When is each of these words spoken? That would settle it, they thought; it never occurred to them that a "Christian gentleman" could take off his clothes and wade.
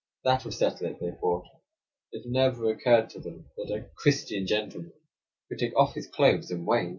That 0.23 0.45
would 0.45 0.55
settle 0.55 0.87
it, 0.87 0.99
they 0.99 1.11
thought; 1.11 1.45
it 2.11 2.23
never 2.25 2.71
occurred 2.71 3.11
to 3.11 3.19
them 3.19 3.51
that 3.55 3.69
a 3.71 3.87
"Christian 3.93 4.47
gentleman" 4.47 4.93
could 5.47 5.59
take 5.59 5.77
off 5.77 5.93
his 5.93 6.07
clothes 6.07 6.49
and 6.49 6.65
wade. 6.65 6.89